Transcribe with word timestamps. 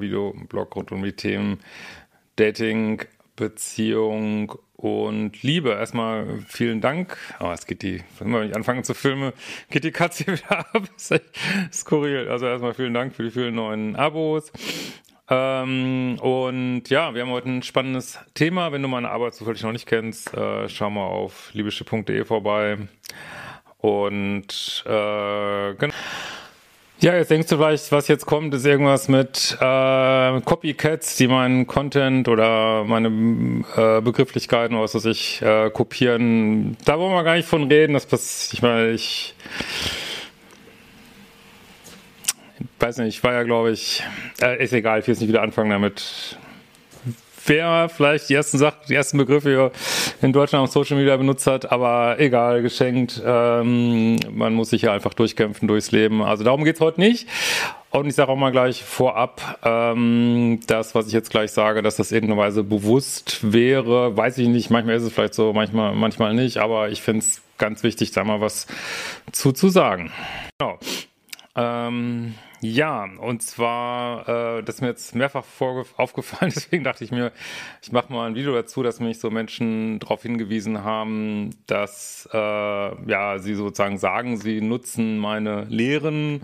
Videoblog 0.00 0.74
rund 0.74 0.92
um 0.92 1.02
die 1.02 1.12
Themen 1.12 1.60
Dating, 2.36 3.02
Beziehung 3.36 4.54
und 4.76 5.42
Liebe. 5.42 5.70
Erstmal 5.70 6.40
vielen 6.48 6.80
Dank. 6.80 7.16
Oh, 7.40 7.50
es 7.52 7.66
geht 7.66 7.82
die, 7.82 8.02
wenn 8.18 8.48
ich 8.48 8.56
anfange 8.56 8.82
zu 8.82 8.94
filmen, 8.94 9.32
geht 9.70 9.84
die 9.84 9.92
Katze 9.92 10.26
wieder 10.32 10.58
ab. 10.58 10.82
Das 10.94 11.10
ist 11.10 11.10
echt 11.12 11.38
skurril. 11.72 12.28
Also 12.28 12.46
erstmal 12.46 12.74
vielen 12.74 12.94
Dank 12.94 13.14
für 13.14 13.22
die 13.22 13.30
vielen 13.30 13.54
neuen 13.54 13.96
Abos. 13.96 14.50
Ähm, 15.28 16.18
und 16.20 16.88
ja, 16.88 17.14
wir 17.14 17.22
haben 17.22 17.30
heute 17.30 17.48
ein 17.48 17.62
spannendes 17.62 18.18
Thema. 18.34 18.72
Wenn 18.72 18.82
du 18.82 18.88
meine 18.88 19.10
Arbeit 19.10 19.34
zufällig 19.34 19.62
noch 19.62 19.72
nicht 19.72 19.86
kennst, 19.86 20.34
äh, 20.34 20.68
schau 20.68 20.90
mal 20.90 21.06
auf 21.06 21.50
liebeschiff.de 21.52 22.24
vorbei. 22.24 22.78
Und 23.78 24.84
äh, 24.86 25.74
genau. 25.74 25.94
Ja, 27.02 27.16
jetzt 27.16 27.32
denkst 27.32 27.48
du 27.48 27.56
vielleicht, 27.56 27.90
was 27.90 28.06
jetzt 28.06 28.26
kommt, 28.26 28.54
ist 28.54 28.64
irgendwas 28.64 29.08
mit 29.08 29.58
äh, 29.60 30.40
Copycats, 30.42 31.16
die 31.16 31.26
meinen 31.26 31.66
Content 31.66 32.28
oder 32.28 32.84
meine 32.84 33.08
äh, 33.76 34.00
Begrifflichkeiten 34.00 34.76
oder 34.76 34.84
was 34.84 34.94
weiß 34.94 35.06
ich 35.06 35.42
äh, 35.42 35.68
kopieren. 35.70 36.76
Da 36.84 37.00
wollen 37.00 37.12
wir 37.12 37.24
gar 37.24 37.34
nicht 37.34 37.48
von 37.48 37.64
reden. 37.64 37.94
Das 37.94 38.06
passiert, 38.06 38.54
ich 38.54 38.62
meine, 38.62 38.90
ich 38.92 39.34
weiß 42.78 42.98
nicht, 42.98 43.16
ich 43.16 43.24
war 43.24 43.32
ja, 43.32 43.42
glaube 43.42 43.72
ich, 43.72 44.04
äh, 44.40 44.62
ist 44.62 44.72
egal, 44.72 45.00
ich 45.00 45.08
will 45.08 45.14
jetzt 45.14 45.22
nicht 45.22 45.28
wieder 45.28 45.42
anfangen 45.42 45.70
damit 45.70 46.38
wer 47.46 47.88
vielleicht 47.88 48.28
die 48.28 48.34
ersten 48.34 48.58
Sachen, 48.58 48.78
die 48.88 48.94
ersten 48.94 49.18
Begriffe 49.18 49.72
in 50.20 50.32
Deutschland 50.32 50.64
auf 50.64 50.70
Social 50.70 50.96
Media 50.96 51.16
benutzt 51.16 51.46
hat, 51.46 51.70
aber 51.70 52.16
egal, 52.18 52.62
geschenkt. 52.62 53.22
Ähm, 53.24 54.16
man 54.30 54.54
muss 54.54 54.70
sich 54.70 54.82
ja 54.82 54.92
einfach 54.92 55.14
durchkämpfen 55.14 55.68
durchs 55.68 55.92
Leben. 55.92 56.22
Also 56.22 56.44
darum 56.44 56.64
geht's 56.64 56.80
heute 56.80 57.00
nicht. 57.00 57.28
Und 57.90 58.06
ich 58.06 58.14
sage 58.14 58.32
auch 58.32 58.36
mal 58.36 58.52
gleich 58.52 58.82
vorab, 58.82 59.58
ähm, 59.64 60.60
das, 60.66 60.94
was 60.94 61.08
ich 61.08 61.12
jetzt 61.12 61.30
gleich 61.30 61.52
sage, 61.52 61.82
dass 61.82 61.96
das 61.96 62.10
irgendeine 62.10 62.40
Weise 62.40 62.64
bewusst 62.64 63.52
wäre, 63.52 64.16
weiß 64.16 64.38
ich 64.38 64.48
nicht. 64.48 64.70
Manchmal 64.70 64.96
ist 64.96 65.02
es 65.02 65.12
vielleicht 65.12 65.34
so, 65.34 65.52
manchmal, 65.52 65.94
manchmal 65.94 66.32
nicht. 66.32 66.56
Aber 66.56 66.88
ich 66.88 67.02
finde 67.02 67.20
es 67.20 67.42
ganz 67.58 67.82
wichtig, 67.82 68.10
da 68.12 68.24
mal 68.24 68.40
was 68.40 68.66
zu, 69.30 69.52
zu 69.52 69.68
sagen. 69.68 70.10
Genau. 70.58 70.71
Ähm, 71.54 72.34
ja, 72.62 73.04
und 73.18 73.42
zwar, 73.42 74.28
äh, 74.28 74.62
das 74.62 74.76
ist 74.76 74.80
mir 74.80 74.88
jetzt 74.88 75.14
mehrfach 75.14 75.44
aufgefallen, 75.96 76.52
deswegen 76.54 76.82
dachte 76.84 77.04
ich 77.04 77.10
mir, 77.10 77.30
ich 77.82 77.92
mache 77.92 78.10
mal 78.12 78.26
ein 78.26 78.34
Video 78.34 78.54
dazu, 78.54 78.82
dass 78.82 79.00
mich 79.00 79.18
so 79.18 79.30
Menschen 79.30 79.98
darauf 79.98 80.22
hingewiesen 80.22 80.82
haben, 80.82 81.50
dass 81.66 82.26
äh, 82.32 82.38
ja 82.38 83.38
sie 83.38 83.54
sozusagen 83.54 83.98
sagen, 83.98 84.38
sie 84.38 84.62
nutzen 84.62 85.18
meine 85.18 85.64
Lehren, 85.64 86.40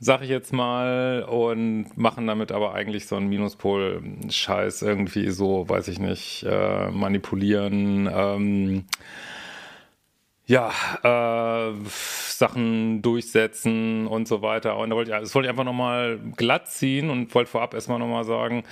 sag 0.00 0.22
ich 0.22 0.30
jetzt 0.30 0.52
mal, 0.52 1.22
und 1.22 1.96
machen 1.96 2.26
damit 2.26 2.50
aber 2.50 2.74
eigentlich 2.74 3.06
so 3.06 3.14
einen 3.14 3.28
Minuspol-Scheiß 3.28 4.82
irgendwie 4.82 5.30
so, 5.30 5.68
weiß 5.68 5.86
ich 5.86 6.00
nicht, 6.00 6.44
äh, 6.48 6.90
manipulieren. 6.90 8.10
Ähm, 8.12 8.84
ja, 10.52 10.70
äh, 11.02 11.72
Sachen 11.88 13.00
durchsetzen 13.00 14.06
und 14.06 14.28
so 14.28 14.42
weiter. 14.42 14.76
Und 14.76 14.90
da 14.90 14.96
wollte 14.96 15.10
ich, 15.10 15.16
das 15.16 15.34
wollte 15.34 15.46
ich 15.46 15.50
einfach 15.50 15.64
nochmal 15.64 16.18
glatt 16.36 16.68
ziehen 16.68 17.08
und 17.08 17.34
wollte 17.34 17.50
vorab 17.50 17.72
erstmal 17.72 17.98
nochmal 17.98 18.24
sagen, 18.24 18.62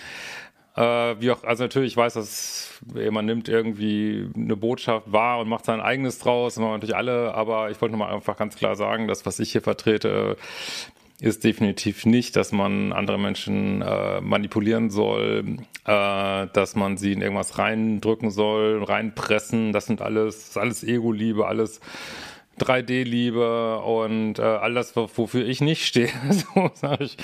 äh, 0.76 0.82
wie 0.82 1.30
auch, 1.30 1.42
also 1.42 1.64
natürlich, 1.64 1.92
ich 1.92 1.96
weiß, 1.96 2.14
dass 2.14 2.80
man 3.10 3.24
nimmt 3.24 3.48
irgendwie 3.48 4.28
eine 4.36 4.56
Botschaft 4.56 5.10
wahr 5.10 5.40
und 5.40 5.48
macht 5.48 5.64
sein 5.64 5.80
eigenes 5.80 6.18
draus, 6.18 6.54
das 6.54 6.60
machen 6.60 6.74
natürlich 6.74 6.96
alle, 6.96 7.32
aber 7.32 7.70
ich 7.70 7.80
wollte 7.80 7.92
nochmal 7.92 8.12
einfach 8.14 8.36
ganz 8.36 8.56
klar 8.56 8.76
sagen, 8.76 9.08
dass 9.08 9.24
was 9.24 9.38
ich 9.40 9.50
hier 9.52 9.62
vertrete, 9.62 10.36
ist 11.20 11.44
definitiv 11.44 12.06
nicht, 12.06 12.36
dass 12.36 12.52
man 12.52 12.92
andere 12.92 13.18
Menschen 13.18 13.82
äh, 13.82 14.20
manipulieren 14.20 14.90
soll, 14.90 15.58
äh, 15.84 16.46
dass 16.52 16.76
man 16.76 16.96
sie 16.96 17.12
in 17.12 17.20
irgendwas 17.20 17.58
reindrücken 17.58 18.30
soll, 18.30 18.82
reinpressen. 18.82 19.72
Das 19.72 19.86
sind 19.86 20.00
alles, 20.00 20.46
das 20.46 20.56
alles 20.56 20.82
Ego-Liebe, 20.82 21.46
alles 21.46 21.80
3D-Liebe 22.58 23.80
und 23.80 24.38
äh, 24.38 24.42
alles, 24.42 24.94
wofür 24.96 25.46
ich 25.46 25.60
nicht 25.60 25.86
stehe, 25.86 26.10
so 26.30 26.70
sage 26.74 27.04
ich 27.04 27.16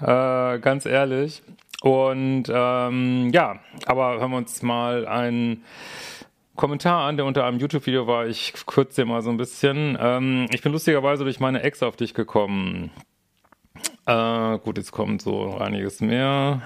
äh, 0.00 0.58
ganz 0.58 0.86
ehrlich. 0.86 1.42
Und 1.82 2.44
ähm, 2.48 3.30
ja, 3.32 3.58
aber 3.86 4.20
hören 4.20 4.30
wir 4.30 4.36
uns 4.36 4.62
mal 4.62 5.06
einen 5.06 5.64
Kommentar 6.54 7.08
an, 7.08 7.16
der 7.16 7.26
unter 7.26 7.44
einem 7.44 7.58
YouTube-Video 7.58 8.06
war. 8.06 8.26
Ich 8.26 8.52
kürze 8.66 9.04
mal 9.04 9.22
so 9.22 9.30
ein 9.30 9.36
bisschen. 9.36 9.98
Ähm, 10.00 10.46
ich 10.52 10.62
bin 10.62 10.70
lustigerweise 10.70 11.24
durch 11.24 11.40
meine 11.40 11.62
Ex 11.62 11.82
auf 11.82 11.96
dich 11.96 12.14
gekommen. 12.14 12.92
Äh, 14.06 14.58
gut, 14.58 14.78
jetzt 14.78 14.92
kommt 14.92 15.22
so 15.22 15.56
einiges 15.56 16.00
mehr. 16.00 16.62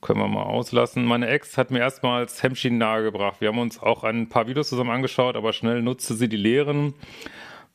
Können 0.00 0.20
wir 0.20 0.28
mal 0.28 0.42
auslassen. 0.42 1.04
Meine 1.04 1.28
Ex 1.28 1.58
hat 1.58 1.70
mir 1.70 1.80
erstmals 1.80 2.42
Hemmschienen 2.42 2.78
nahegebracht. 2.78 3.40
Wir 3.40 3.48
haben 3.48 3.58
uns 3.58 3.82
auch 3.82 4.04
ein 4.04 4.28
paar 4.28 4.46
Videos 4.46 4.68
zusammen 4.68 4.90
angeschaut, 4.90 5.36
aber 5.36 5.52
schnell 5.52 5.82
nutzte 5.82 6.14
sie 6.14 6.28
die 6.28 6.36
Lehren, 6.36 6.94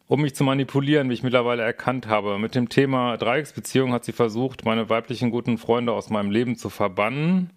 um 0.08 0.22
mich 0.22 0.36
zu 0.36 0.44
manipulieren, 0.44 1.10
wie 1.10 1.14
ich 1.14 1.24
mittlerweile 1.24 1.64
erkannt 1.64 2.08
habe. 2.08 2.38
Mit 2.40 2.56
dem 2.56 2.70
Thema 2.70 3.18
Dreiecksbeziehung 3.18 3.94
hat 3.94 4.06
sie 4.06 4.12
versucht, 4.12 4.66
meine 4.66 4.90
weiblichen 4.90 5.32
guten 5.32 5.58
Freunde 5.58 5.92
aus 5.92 6.10
meinem 6.10 6.32
Leben 6.32 6.56
zu 6.56 6.70
verbannen. 6.70 7.52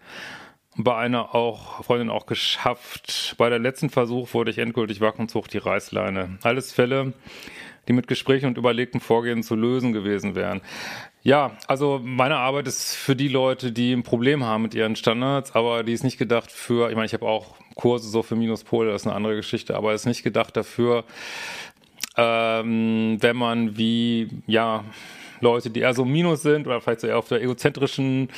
Bei 0.76 0.96
einer 0.96 1.34
auch 1.34 1.84
Freundin 1.84 2.08
auch 2.08 2.24
geschafft. 2.24 3.34
Bei 3.36 3.50
der 3.50 3.58
letzten 3.58 3.90
Versuch 3.90 4.32
wurde 4.32 4.50
ich 4.50 4.58
endgültig 4.58 5.02
wach 5.02 5.18
und 5.18 5.30
zog 5.30 5.48
die 5.48 5.58
Reißleine. 5.58 6.38
Alles 6.42 6.72
Fälle, 6.72 7.12
die 7.88 7.92
mit 7.92 8.06
Gesprächen 8.06 8.46
und 8.46 8.58
überlegten 8.58 9.00
Vorgehen 9.00 9.42
zu 9.42 9.54
lösen 9.54 9.92
gewesen 9.92 10.34
wären. 10.34 10.60
Ja, 11.22 11.56
also 11.68 12.00
meine 12.02 12.36
Arbeit 12.36 12.66
ist 12.66 12.94
für 12.94 13.14
die 13.14 13.28
Leute, 13.28 13.72
die 13.72 13.92
ein 13.92 14.02
Problem 14.02 14.44
haben 14.44 14.62
mit 14.62 14.74
ihren 14.74 14.96
Standards, 14.96 15.54
aber 15.54 15.84
die 15.84 15.92
ist 15.92 16.02
nicht 16.02 16.18
gedacht 16.18 16.50
für, 16.50 16.90
ich 16.90 16.96
meine, 16.96 17.06
ich 17.06 17.14
habe 17.14 17.26
auch 17.26 17.54
Kurse 17.74 18.08
so 18.08 18.22
für 18.22 18.36
Minuspole, 18.36 18.90
das 18.90 19.02
ist 19.02 19.06
eine 19.06 19.16
andere 19.16 19.36
Geschichte, 19.36 19.76
aber 19.76 19.94
ist 19.94 20.06
nicht 20.06 20.24
gedacht 20.24 20.56
dafür, 20.56 21.04
ähm, 22.16 23.18
wenn 23.20 23.36
man 23.36 23.76
wie, 23.76 24.28
ja, 24.46 24.84
Leute, 25.40 25.70
die 25.70 25.80
eher 25.80 25.94
so 25.94 26.04
Minus 26.04 26.42
sind 26.42 26.66
oder 26.66 26.80
vielleicht 26.80 27.00
so 27.00 27.08
eher 27.08 27.18
auf 27.18 27.28
der 27.28 27.42
egozentrischen 27.42 28.28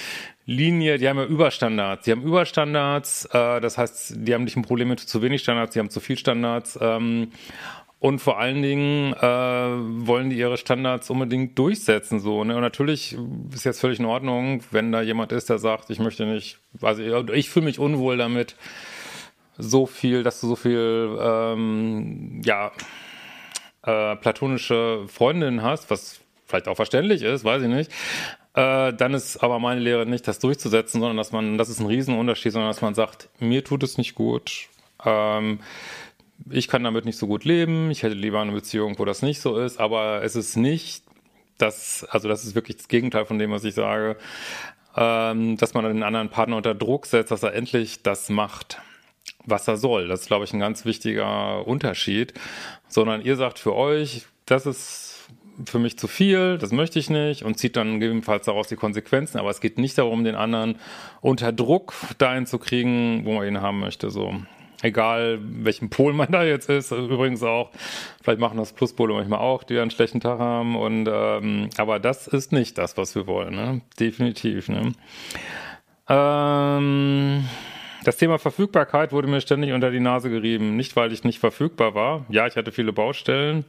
Linie, 0.46 0.98
die 0.98 1.08
haben 1.08 1.18
ja 1.18 1.24
Überstandards. 1.24 2.04
Die 2.04 2.12
haben 2.12 2.22
Überstandards, 2.22 3.26
äh, 3.26 3.60
das 3.60 3.78
heißt, 3.78 4.14
die 4.18 4.34
haben 4.34 4.44
nicht 4.44 4.56
ein 4.56 4.62
Problem 4.62 4.88
mit 4.88 5.00
zu 5.00 5.22
wenig 5.22 5.42
Standards, 5.42 5.74
die 5.74 5.80
haben 5.80 5.90
zu 5.90 6.00
viel 6.00 6.18
Standards. 6.18 6.78
Ähm, 6.80 7.32
und 8.04 8.18
vor 8.18 8.38
allen 8.38 8.60
Dingen 8.60 9.14
äh, 9.14 9.22
wollen 10.06 10.28
die 10.28 10.36
ihre 10.36 10.58
Standards 10.58 11.08
unbedingt 11.08 11.58
durchsetzen. 11.58 12.20
So, 12.20 12.44
ne? 12.44 12.54
Und 12.54 12.60
natürlich 12.60 13.16
ist 13.50 13.64
jetzt 13.64 13.80
völlig 13.80 13.98
in 13.98 14.04
Ordnung, 14.04 14.62
wenn 14.72 14.92
da 14.92 15.00
jemand 15.00 15.32
ist, 15.32 15.48
der 15.48 15.58
sagt, 15.58 15.88
ich 15.88 16.00
möchte 16.00 16.26
nicht, 16.26 16.58
also 16.82 17.00
ich 17.32 17.48
fühle 17.48 17.64
mich 17.64 17.78
unwohl 17.78 18.18
damit, 18.18 18.56
so 19.56 19.86
viel, 19.86 20.22
dass 20.22 20.38
du 20.42 20.48
so 20.48 20.54
viel 20.54 21.18
ähm, 21.18 22.42
ja, 22.44 22.72
äh, 23.84 24.16
platonische 24.16 25.06
Freundinnen 25.08 25.62
hast, 25.62 25.90
was 25.90 26.20
vielleicht 26.44 26.68
auch 26.68 26.76
verständlich 26.76 27.22
ist, 27.22 27.42
weiß 27.42 27.62
ich 27.62 27.68
nicht. 27.68 27.90
Äh, 28.52 28.92
dann 28.92 29.14
ist 29.14 29.38
aber 29.38 29.58
meine 29.60 29.80
Lehre 29.80 30.04
nicht, 30.04 30.28
das 30.28 30.40
durchzusetzen, 30.40 31.00
sondern 31.00 31.16
dass 31.16 31.32
man, 31.32 31.56
das 31.56 31.70
ist 31.70 31.80
ein 31.80 31.86
Riesenunterschied, 31.86 32.52
sondern 32.52 32.68
dass 32.68 32.82
man 32.82 32.94
sagt, 32.94 33.30
mir 33.40 33.64
tut 33.64 33.82
es 33.82 33.96
nicht 33.96 34.14
gut. 34.14 34.68
Ähm, 35.06 35.60
ich 36.50 36.68
kann 36.68 36.84
damit 36.84 37.04
nicht 37.04 37.18
so 37.18 37.26
gut 37.26 37.44
leben, 37.44 37.90
ich 37.90 38.02
hätte 38.02 38.14
lieber 38.14 38.40
eine 38.40 38.52
Beziehung, 38.52 38.98
wo 38.98 39.04
das 39.04 39.22
nicht 39.22 39.40
so 39.40 39.58
ist, 39.58 39.78
aber 39.78 40.22
es 40.22 40.36
ist 40.36 40.56
nicht 40.56 41.04
das, 41.58 42.04
also 42.10 42.28
das 42.28 42.44
ist 42.44 42.54
wirklich 42.54 42.78
das 42.78 42.88
Gegenteil 42.88 43.24
von 43.24 43.38
dem, 43.38 43.50
was 43.50 43.64
ich 43.64 43.74
sage, 43.74 44.16
ähm, 44.96 45.56
dass 45.56 45.74
man 45.74 45.84
den 45.84 46.02
anderen 46.02 46.30
Partner 46.30 46.56
unter 46.56 46.74
Druck 46.74 47.06
setzt, 47.06 47.30
dass 47.30 47.42
er 47.42 47.54
endlich 47.54 48.02
das 48.02 48.28
macht, 48.28 48.78
was 49.44 49.68
er 49.68 49.76
soll. 49.76 50.08
Das 50.08 50.22
ist, 50.22 50.26
glaube 50.26 50.44
ich, 50.44 50.52
ein 50.52 50.60
ganz 50.60 50.84
wichtiger 50.84 51.66
Unterschied. 51.66 52.34
Sondern 52.88 53.22
ihr 53.22 53.36
sagt 53.36 53.58
für 53.58 53.74
euch, 53.74 54.26
das 54.46 54.66
ist 54.66 55.28
für 55.64 55.78
mich 55.78 55.98
zu 55.98 56.08
viel, 56.08 56.58
das 56.58 56.72
möchte 56.72 56.98
ich 56.98 57.10
nicht 57.10 57.44
und 57.44 57.58
zieht 57.58 57.76
dann 57.76 58.00
gegebenenfalls 58.00 58.46
daraus 58.46 58.68
die 58.68 58.76
Konsequenzen. 58.76 59.38
Aber 59.38 59.50
es 59.50 59.60
geht 59.60 59.78
nicht 59.78 59.98
darum, 59.98 60.24
den 60.24 60.34
anderen 60.34 60.76
unter 61.20 61.52
Druck 61.52 61.94
dahin 62.18 62.46
zu 62.46 62.58
kriegen, 62.58 63.24
wo 63.24 63.34
man 63.34 63.46
ihn 63.46 63.60
haben 63.60 63.80
möchte. 63.80 64.10
So 64.10 64.34
egal 64.84 65.38
welchen 65.42 65.90
Pol 65.90 66.12
man 66.12 66.30
da 66.30 66.44
jetzt 66.44 66.68
ist. 66.68 66.92
Übrigens 66.92 67.42
auch, 67.42 67.70
vielleicht 68.22 68.38
machen 68.38 68.58
das 68.58 68.72
Pluspole 68.72 69.14
manchmal 69.14 69.40
auch, 69.40 69.64
die 69.64 69.78
einen 69.78 69.90
schlechten 69.90 70.20
Tag 70.20 70.38
haben. 70.38 70.76
Und 70.76 71.08
ähm, 71.10 71.70
aber 71.76 71.98
das 71.98 72.26
ist 72.26 72.52
nicht 72.52 72.78
das, 72.78 72.96
was 72.96 73.14
wir 73.14 73.26
wollen, 73.26 73.54
ne? 73.54 73.80
Definitiv. 73.98 74.68
Ne? 74.68 74.92
Ähm, 76.08 77.44
das 78.04 78.18
Thema 78.18 78.38
Verfügbarkeit 78.38 79.12
wurde 79.12 79.26
mir 79.26 79.40
ständig 79.40 79.72
unter 79.72 79.90
die 79.90 80.00
Nase 80.00 80.28
gerieben. 80.28 80.76
Nicht, 80.76 80.94
weil 80.96 81.12
ich 81.12 81.24
nicht 81.24 81.38
verfügbar 81.38 81.94
war. 81.94 82.26
Ja, 82.28 82.46
ich 82.46 82.56
hatte 82.56 82.70
viele 82.70 82.92
Baustellen. 82.92 83.64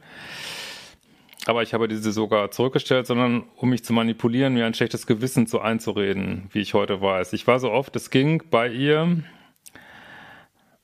Aber 1.46 1.62
ich 1.62 1.72
habe 1.72 1.86
diese 1.88 2.10
sogar 2.10 2.50
zurückgestellt, 2.50 3.06
sondern 3.06 3.44
um 3.54 3.70
mich 3.70 3.84
zu 3.84 3.92
manipulieren, 3.92 4.54
mir 4.54 4.66
ein 4.66 4.74
schlechtes 4.74 5.06
Gewissen 5.06 5.46
zu 5.46 5.60
einzureden, 5.60 6.48
wie 6.50 6.58
ich 6.58 6.74
heute 6.74 7.00
weiß. 7.00 7.32
Ich 7.34 7.46
war 7.46 7.60
so 7.60 7.70
oft, 7.70 7.94
es 7.94 8.10
ging 8.10 8.42
bei 8.50 8.68
ihr, 8.68 9.22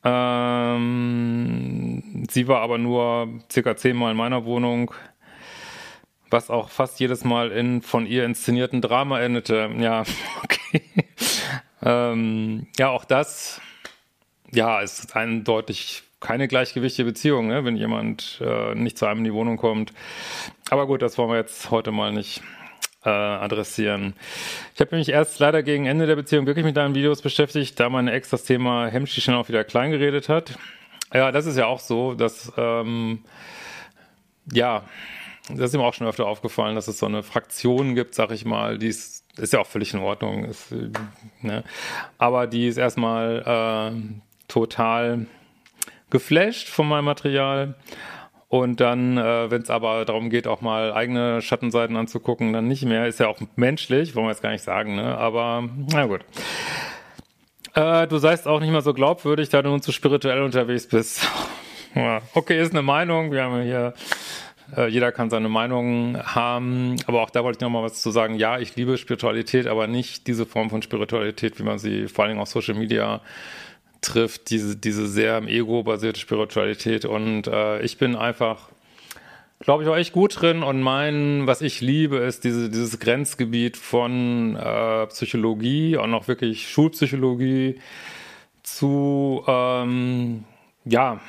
ähm, 0.05 1.93
sie 2.31 2.49
war 2.49 2.61
aber 2.61 2.79
nur 2.79 3.29
circa 3.51 3.77
zehnmal 3.77 4.13
in 4.13 4.17
meiner 4.17 4.45
Wohnung, 4.45 4.93
was 6.31 6.51
auch 6.51 6.71
fast 6.71 6.99
jedes 6.99 7.25
Mal 7.25 7.53
in 7.53 7.83
von 7.83 8.07
ihr 8.07 8.25
inszenierten 8.25 8.81
Drama 8.81 9.21
endete. 9.21 9.71
Ja, 9.79 10.03
okay. 10.43 10.83
ähm, 11.83 12.67
ja, 12.79 12.89
auch 12.89 13.05
das, 13.05 13.61
ja, 14.51 14.81
ist 14.81 15.15
eindeutig 15.15 16.03
keine 16.21 16.49
gleichgewichtige 16.49 17.07
Beziehung, 17.07 17.49
ne? 17.49 17.65
wenn 17.65 17.77
jemand 17.77 18.41
äh, 18.41 18.75
nicht 18.75 18.97
zu 18.97 19.07
einem 19.07 19.19
in 19.19 19.25
die 19.25 19.35
Wohnung 19.35 19.57
kommt. 19.57 19.93
Aber 20.71 20.87
gut, 20.87 21.03
das 21.03 21.19
wollen 21.19 21.31
wir 21.31 21.37
jetzt 21.37 21.71
heute 21.71 21.91
mal 21.93 22.13
nicht 22.13 22.43
äh, 23.05 23.11
adressieren. 23.11 24.15
Ich 24.75 24.81
habe 24.81 24.97
mich 24.97 25.09
erst 25.09 25.39
leider 25.39 25.63
gegen 25.63 25.87
Ende 25.87 26.07
der 26.07 26.17
Beziehung 26.17 26.47
wirklich 26.47 26.65
mit 26.65 26.77
deinen 26.77 26.95
Videos 26.95 27.23
beschäftigt, 27.23 27.79
da 27.81 27.89
meine 27.89 28.13
Ex 28.13 28.31
das 28.31 28.45
Thema 28.45 28.87
Hemmschi 28.87 29.21
schon 29.21 29.35
auch 29.35 29.49
wieder 29.49 29.65
klein 29.65 29.91
geredet 29.91 30.29
hat. 30.29 30.59
Ja, 31.13 31.33
das 31.33 31.47
ist 31.47 31.57
ja 31.57 31.67
auch 31.67 31.81
so, 31.81 32.15
dass 32.15 32.53
ähm, 32.57 33.25
ja, 34.51 34.85
das 35.49 35.59
ist 35.59 35.75
ihm 35.75 35.81
auch 35.81 35.95
schon 35.95 36.07
öfter 36.07 36.27
aufgefallen, 36.27 36.75
dass 36.75 36.89
es 36.89 36.99
so 36.99 37.07
eine 37.07 37.23
Fraktion 37.23 37.95
gibt, 37.95 38.15
sag 38.15 38.31
ich 38.31 38.45
mal, 38.45 38.79
die 38.79 38.89
ist, 38.89 39.25
ist 39.39 39.53
ja 39.53 39.61
auch 39.61 39.67
völlig 39.67 39.93
in 39.93 40.01
Ordnung, 40.01 40.45
ist, 40.45 40.73
ne? 41.41 41.65
aber 42.19 42.47
die 42.47 42.69
ist 42.69 42.77
erstmal 42.77 43.93
äh, 43.95 44.23
total 44.49 45.27
geflasht 46.11 46.69
von 46.69 46.89
meinem 46.89 47.07
Material. 47.07 47.75
Und 48.53 48.81
dann, 48.81 49.17
äh, 49.17 49.51
wenn 49.51 49.63
es 49.63 49.71
aber 49.71 50.05
darum 50.05 50.29
geht, 50.29 50.47
auch 50.47 50.61
mal 50.61 50.93
eigene 50.93 51.41
Schattenseiten 51.41 51.97
anzugucken, 51.97 52.53
dann 52.53 52.69
nicht 52.69 52.85
mehr. 52.85 53.07
Ist 53.07 53.19
ja 53.19 53.29
auch 53.29 53.39
menschlich, 53.57 54.15
wollen 54.15 54.27
wir 54.27 54.31
jetzt 54.31 54.43
gar 54.43 54.51
nicht 54.51 54.63
sagen, 54.63 54.95
ne? 54.95 55.17
Aber 55.17 55.67
na 55.91 56.05
gut. 56.05 56.21
Äh, 57.73 58.07
du 58.09 58.19
seist 58.19 58.47
auch 58.47 58.61
nicht 58.61 58.71
mehr 58.71 58.83
so 58.83 58.93
glaubwürdig, 58.93 59.49
da 59.49 59.63
du 59.63 59.71
nun 59.71 59.81
zu 59.81 59.91
spirituell 59.91 60.43
unterwegs 60.43 60.87
bist. 60.87 61.27
okay, 62.35 62.61
ist 62.61 62.73
eine 62.73 62.83
Meinung. 62.83 63.33
Wir 63.33 63.45
haben 63.45 63.63
hier 63.63 63.95
äh, 64.77 64.89
jeder 64.89 65.13
kann 65.13 65.31
seine 65.31 65.49
Meinung 65.49 66.19
haben, 66.23 66.97
aber 67.07 67.23
auch 67.23 67.31
da 67.31 67.45
wollte 67.45 67.57
ich 67.57 67.61
noch 67.63 67.71
mal 67.71 67.83
was 67.83 68.03
zu 68.03 68.11
sagen. 68.11 68.35
Ja, 68.35 68.59
ich 68.59 68.77
liebe 68.77 68.99
Spiritualität, 68.99 69.67
aber 69.67 69.87
nicht 69.87 70.27
diese 70.27 70.45
Form 70.45 70.69
von 70.69 70.83
Spiritualität, 70.83 71.59
wie 71.59 71.63
man 71.63 71.79
sie 71.79 72.07
vor 72.07 72.27
Dingen 72.27 72.39
auf 72.39 72.51
Social 72.51 72.75
Media 72.75 73.23
trifft, 74.03 74.51
diese, 74.51 74.77
diese 74.77 75.07
sehr 75.07 75.39
im 75.39 75.49
Ego 75.49 75.83
basierte 75.83 76.21
Spiritualität. 76.21 77.05
Und 77.05 77.47
äh, 77.47 77.81
ich 77.83 77.97
bin 77.97 78.15
einfach, 78.15 78.69
glaube 79.61 79.83
ich, 79.83 79.89
auch 79.89 79.97
echt 79.97 80.13
gut 80.13 80.41
drin. 80.41 80.63
Und 80.63 80.83
mein, 80.83 81.47
was 81.47 81.63
ich 81.63 81.81
liebe, 81.81 82.19
ist 82.19 82.45
diese, 82.45 82.69
dieses 82.69 82.99
Grenzgebiet 82.99 83.77
von 83.77 84.57
äh, 84.57 85.07
Psychologie 85.07 85.97
und 85.97 86.13
auch 86.13 86.29
wirklich 86.29 86.69
Schulpsychologie 86.69 87.81
zu, 88.63 89.43
ähm, 89.47 90.45
ja, 90.85 91.21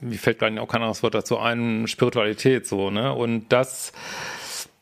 mir 0.00 0.18
fällt 0.18 0.38
gar 0.38 0.50
nicht 0.50 0.60
auch 0.60 0.68
kein 0.68 0.82
anderes 0.82 1.02
Wort 1.02 1.14
dazu 1.14 1.38
ein, 1.38 1.86
Spiritualität 1.86 2.66
so, 2.66 2.90
ne? 2.90 3.12
Und 3.12 3.50
das 3.50 3.92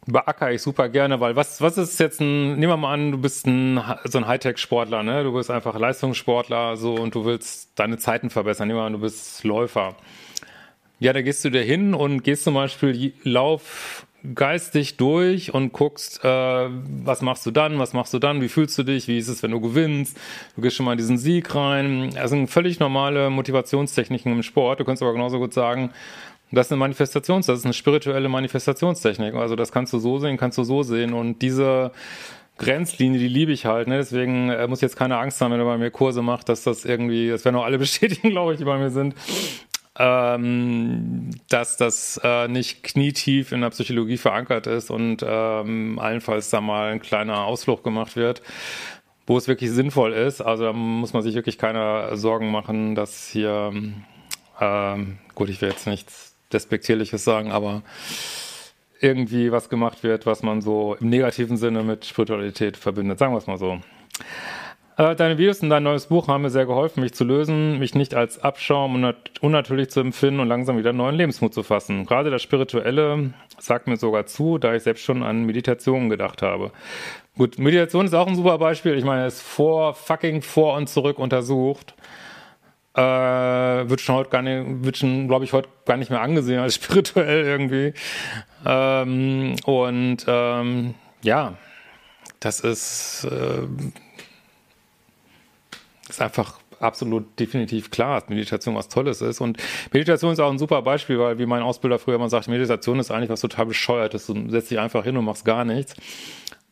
beackere 0.06 0.54
ich 0.54 0.62
super 0.62 0.88
gerne, 0.88 1.20
weil 1.20 1.36
was, 1.36 1.60
was 1.60 1.78
ist 1.78 2.00
jetzt 2.00 2.20
ein, 2.20 2.58
nehmen 2.58 2.72
wir 2.72 2.76
mal 2.76 2.94
an, 2.94 3.12
du 3.12 3.18
bist 3.18 3.46
ein, 3.46 3.80
so 4.04 4.18
ein 4.18 4.26
Hightech-Sportler, 4.26 5.02
ne? 5.02 5.24
Du 5.24 5.32
bist 5.32 5.50
einfach 5.50 5.78
Leistungssportler, 5.78 6.76
so, 6.76 6.94
und 6.94 7.14
du 7.14 7.24
willst 7.24 7.78
deine 7.78 7.98
Zeiten 7.98 8.30
verbessern. 8.30 8.68
Nehmen 8.68 8.80
wir 8.80 8.84
an, 8.84 8.94
du 8.94 9.00
bist 9.00 9.44
Läufer. 9.44 9.96
Ja, 10.98 11.12
da 11.12 11.22
gehst 11.22 11.44
du 11.44 11.50
dir 11.50 11.62
hin 11.62 11.94
und 11.94 12.24
gehst 12.24 12.44
zum 12.44 12.54
Beispiel 12.54 13.14
Lauf 13.24 14.06
geistig 14.34 14.98
durch 14.98 15.54
und 15.54 15.72
guckst, 15.72 16.22
äh, 16.24 16.28
was 16.28 17.22
machst 17.22 17.46
du 17.46 17.50
dann, 17.50 17.78
was 17.78 17.94
machst 17.94 18.12
du 18.12 18.18
dann, 18.18 18.42
wie 18.42 18.48
fühlst 18.48 18.76
du 18.76 18.82
dich, 18.82 19.08
wie 19.08 19.18
ist 19.18 19.28
es, 19.28 19.42
wenn 19.42 19.50
du 19.50 19.60
gewinnst, 19.60 20.18
du 20.56 20.62
gehst 20.62 20.76
schon 20.76 20.84
mal 20.84 20.92
in 20.92 20.98
diesen 20.98 21.16
Sieg 21.16 21.54
rein. 21.54 22.10
Das 22.14 22.30
sind 22.30 22.48
völlig 22.48 22.80
normale 22.80 23.30
Motivationstechniken 23.30 24.30
im 24.32 24.42
Sport. 24.42 24.80
Du 24.80 24.84
kannst 24.84 25.02
aber 25.02 25.12
genauso 25.12 25.38
gut 25.38 25.54
sagen, 25.54 25.90
das 26.52 26.66
ist 26.66 26.72
eine 26.72 26.80
Manifestations, 26.80 27.46
das 27.46 27.60
ist 27.60 27.64
eine 27.64 27.74
spirituelle 27.74 28.28
Manifestationstechnik. 28.28 29.34
Also 29.34 29.56
das 29.56 29.70
kannst 29.70 29.92
du 29.92 29.98
so 29.98 30.18
sehen, 30.18 30.36
kannst 30.36 30.58
du 30.58 30.64
so 30.64 30.82
sehen. 30.82 31.12
Und 31.12 31.42
diese 31.42 31.92
Grenzlinie, 32.60 33.18
die 33.18 33.28
liebe 33.28 33.52
ich 33.52 33.66
halt. 33.66 33.88
Ne? 33.88 33.96
Deswegen 33.96 34.50
äh, 34.50 34.66
muss 34.66 34.80
jetzt 34.80 34.96
keine 34.96 35.18
Angst 35.18 35.40
haben, 35.40 35.52
wenn 35.52 35.60
er 35.60 35.66
bei 35.66 35.78
mir 35.78 35.90
Kurse 35.90 36.22
macht, 36.22 36.48
dass 36.48 36.62
das 36.62 36.84
irgendwie, 36.84 37.28
das 37.28 37.44
werden 37.44 37.56
auch 37.56 37.64
alle 37.64 37.78
bestätigen, 37.86 38.30
glaube 38.30 38.52
ich, 38.52 38.58
die 38.58 38.64
bei 38.64 38.78
mir 38.78 38.90
sind, 38.90 39.14
ähm, 39.98 41.30
dass 41.48 41.76
das 41.76 42.20
äh, 42.22 42.48
nicht 42.48 42.82
knietief 42.82 43.52
in 43.52 43.60
der 43.60 43.70
Psychologie 43.70 44.18
verankert 44.18 44.66
ist 44.66 44.90
und 44.90 45.24
ähm, 45.26 45.98
allenfalls 45.98 46.50
da 46.50 46.60
mal 46.60 46.92
ein 46.92 47.00
kleiner 47.00 47.44
Ausflug 47.44 47.82
gemacht 47.84 48.16
wird, 48.16 48.42
wo 49.26 49.38
es 49.38 49.48
wirklich 49.48 49.70
sinnvoll 49.70 50.12
ist. 50.12 50.40
Also 50.40 50.64
da 50.64 50.72
muss 50.72 51.12
man 51.12 51.22
sich 51.22 51.34
wirklich 51.34 51.58
keine 51.58 52.16
Sorgen 52.16 52.50
machen, 52.50 52.94
dass 52.94 53.28
hier, 53.28 53.72
ähm, 54.60 55.18
gut, 55.34 55.48
ich 55.48 55.60
will 55.62 55.70
jetzt 55.70 55.86
nichts 55.86 56.29
Despektierliches 56.52 57.24
sagen, 57.24 57.50
aber 57.50 57.82
irgendwie 59.00 59.50
was 59.50 59.68
gemacht 59.68 60.02
wird, 60.02 60.26
was 60.26 60.42
man 60.42 60.60
so 60.60 60.96
im 61.00 61.08
negativen 61.08 61.56
Sinne 61.56 61.82
mit 61.82 62.04
Spiritualität 62.04 62.76
verbindet. 62.76 63.18
Sagen 63.18 63.32
wir 63.32 63.38
es 63.38 63.46
mal 63.46 63.58
so. 63.58 63.80
Äh, 65.00 65.16
deine 65.16 65.38
Videos 65.38 65.60
und 65.62 65.70
dein 65.70 65.82
neues 65.82 66.06
Buch 66.06 66.28
haben 66.28 66.42
mir 66.42 66.50
sehr 66.50 66.66
geholfen, 66.66 67.00
mich 67.00 67.14
zu 67.14 67.24
lösen, 67.24 67.78
mich 67.78 67.94
nicht 67.94 68.14
als 68.14 68.38
Abschaum 68.38 69.02
und 69.02 69.14
unnatürlich 69.40 69.88
zu 69.88 70.00
empfinden 70.00 70.40
und 70.40 70.48
langsam 70.48 70.76
wieder 70.76 70.92
neuen 70.92 71.16
Lebensmut 71.16 71.54
zu 71.54 71.62
fassen. 71.62 72.04
Gerade 72.04 72.30
das 72.30 72.42
Spirituelle 72.42 73.32
sagt 73.58 73.86
mir 73.86 73.96
sogar 73.96 74.26
zu, 74.26 74.58
da 74.58 74.74
ich 74.74 74.82
selbst 74.82 75.02
schon 75.02 75.22
an 75.22 75.44
Meditationen 75.44 76.10
gedacht 76.10 76.42
habe. 76.42 76.70
Gut, 77.38 77.58
Meditation 77.58 78.04
ist 78.04 78.12
auch 78.12 78.26
ein 78.26 78.36
super 78.36 78.58
Beispiel. 78.58 78.94
Ich 78.98 79.04
meine, 79.04 79.24
es 79.24 79.36
ist 79.36 79.42
vor, 79.42 79.94
fucking 79.94 80.42
vor 80.42 80.76
und 80.76 80.88
zurück 80.88 81.18
untersucht. 81.18 81.94
Äh, 82.94 83.00
wird 83.88 84.00
schon 84.00 84.16
heute 84.16 84.30
gar 84.30 84.42
nicht, 84.42 84.84
wird 84.84 84.96
schon, 84.96 85.28
glaube 85.28 85.44
ich, 85.44 85.52
heute 85.52 85.68
gar 85.86 85.96
nicht 85.96 86.10
mehr 86.10 86.20
angesehen 86.20 86.58
als 86.58 86.74
spirituell 86.82 87.44
irgendwie. 87.44 87.94
Ähm, 88.66 89.54
und 89.64 90.18
ähm, 90.26 90.94
ja, 91.22 91.54
das 92.40 92.60
ist, 92.60 93.28
äh, 93.30 93.66
ist 96.08 96.20
einfach 96.20 96.58
absolut 96.80 97.38
definitiv 97.38 97.90
klar, 97.90 98.20
dass 98.20 98.28
Meditation 98.28 98.74
was 98.74 98.88
Tolles 98.88 99.20
ist. 99.20 99.40
Und 99.40 99.58
Meditation 99.92 100.32
ist 100.32 100.40
auch 100.40 100.50
ein 100.50 100.58
super 100.58 100.82
Beispiel, 100.82 101.18
weil 101.18 101.38
wie 101.38 101.46
mein 101.46 101.62
Ausbilder 101.62 101.98
früher 101.98 102.16
immer 102.16 102.28
sagt, 102.28 102.48
Meditation 102.48 102.98
ist 102.98 103.10
eigentlich 103.10 103.30
was 103.30 103.40
total 103.40 103.66
bescheuertes. 103.66 104.26
Du 104.26 104.50
setzt 104.50 104.70
dich 104.70 104.78
einfach 104.78 105.04
hin 105.04 105.16
und 105.16 105.24
machst 105.24 105.44
gar 105.44 105.64
nichts. 105.64 105.94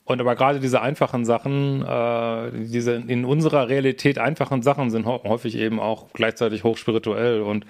Und 0.08 0.22
aber 0.22 0.36
gerade 0.36 0.58
diese 0.58 0.80
einfachen 0.80 1.26
Sachen, 1.26 1.84
äh, 1.84 2.50
diese 2.52 2.94
in 2.94 3.26
unserer 3.26 3.68
Realität 3.68 4.18
einfachen 4.18 4.62
Sachen 4.62 4.90
sind 4.90 5.04
häufig 5.04 5.54
eben 5.54 5.78
auch 5.78 6.06
gleichzeitig 6.14 6.64
hochspirituell 6.64 7.42
und 7.42 7.66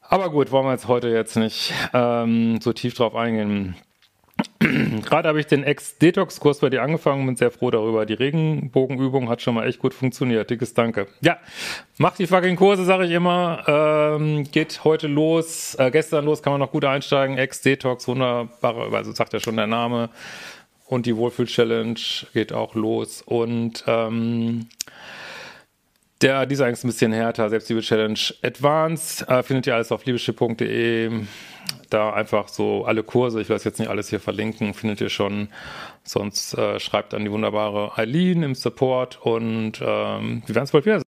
aber 0.00 0.30
gut, 0.30 0.50
wollen 0.52 0.66
wir 0.66 0.72
jetzt 0.72 0.88
heute 0.88 1.08
jetzt 1.08 1.36
nicht 1.36 1.72
ähm, 1.92 2.60
so 2.60 2.72
tief 2.72 2.94
drauf 2.94 3.14
eingehen. 3.14 3.76
Gerade 4.58 5.28
habe 5.28 5.38
ich 5.40 5.46
den 5.46 5.64
Ex-Detox-Kurs 5.64 6.60
bei 6.60 6.70
dir 6.70 6.82
angefangen, 6.82 7.26
bin 7.26 7.36
sehr 7.36 7.50
froh 7.50 7.70
darüber. 7.70 8.06
Die 8.06 8.14
Regenbogenübung 8.14 9.28
hat 9.28 9.42
schon 9.42 9.54
mal 9.54 9.66
echt 9.66 9.78
gut 9.78 9.92
funktioniert. 9.92 10.48
Dickes 10.48 10.72
Danke. 10.72 11.08
Ja, 11.20 11.38
macht 11.98 12.18
die 12.18 12.26
fucking 12.26 12.56
Kurse, 12.56 12.84
sage 12.84 13.04
ich 13.04 13.12
immer. 13.12 13.64
Ähm, 13.66 14.44
geht 14.50 14.84
heute 14.84 15.08
los, 15.08 15.74
äh, 15.74 15.90
gestern 15.90 16.24
los, 16.24 16.42
kann 16.42 16.54
man 16.54 16.60
noch 16.60 16.72
gut 16.72 16.84
einsteigen. 16.84 17.36
Ex-Detox, 17.38 18.08
wunderbar, 18.08 18.92
also 18.92 19.12
sagt 19.12 19.32
ja 19.34 19.40
schon 19.40 19.56
der 19.56 19.66
Name. 19.66 20.10
Und 20.92 21.06
die 21.06 21.16
Wohlfühl-Challenge 21.16 21.98
geht 22.34 22.52
auch 22.52 22.74
los. 22.74 23.22
Und 23.24 23.82
ähm, 23.86 24.66
der 26.20 26.44
Design 26.44 26.74
ist 26.74 26.84
ein 26.84 26.88
bisschen 26.88 27.14
härter. 27.14 27.48
Selbstliebe-Challenge 27.48 28.20
Advanced 28.42 29.26
äh, 29.26 29.42
findet 29.42 29.66
ihr 29.66 29.74
alles 29.74 29.90
auf 29.90 30.04
liebeschiff.de. 30.04 31.10
Da 31.88 32.12
einfach 32.12 32.48
so 32.48 32.84
alle 32.84 33.04
Kurse, 33.04 33.40
ich 33.40 33.48
das 33.48 33.64
jetzt 33.64 33.78
nicht 33.78 33.88
alles 33.88 34.10
hier 34.10 34.20
verlinken, 34.20 34.74
findet 34.74 35.00
ihr 35.00 35.08
schon. 35.08 35.48
Sonst 36.04 36.52
äh, 36.58 36.78
schreibt 36.78 37.14
an 37.14 37.24
die 37.24 37.30
wunderbare 37.30 37.96
Eileen 37.96 38.42
im 38.42 38.54
Support 38.54 39.18
und 39.22 39.80
ähm, 39.80 40.42
wir 40.44 40.54
werden 40.54 40.64
es 40.64 40.72
bald 40.72 40.84
wieder 40.84 41.11